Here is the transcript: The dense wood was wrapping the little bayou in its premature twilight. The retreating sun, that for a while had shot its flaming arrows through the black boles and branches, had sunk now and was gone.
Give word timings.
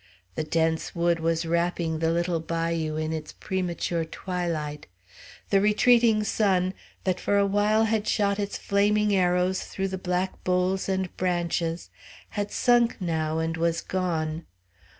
The 0.33 0.43
dense 0.43 0.95
wood 0.95 1.19
was 1.19 1.45
wrapping 1.45 1.99
the 1.99 2.09
little 2.11 2.39
bayou 2.39 2.95
in 2.95 3.13
its 3.13 3.33
premature 3.33 4.03
twilight. 4.03 4.87
The 5.51 5.61
retreating 5.61 6.23
sun, 6.23 6.73
that 7.03 7.19
for 7.19 7.37
a 7.37 7.45
while 7.45 7.85
had 7.85 8.07
shot 8.07 8.39
its 8.39 8.57
flaming 8.57 9.15
arrows 9.15 9.61
through 9.63 9.89
the 9.89 9.99
black 9.99 10.43
boles 10.43 10.89
and 10.89 11.15
branches, 11.17 11.91
had 12.29 12.49
sunk 12.49 12.99
now 12.99 13.37
and 13.37 13.55
was 13.57 13.81
gone. 13.81 14.47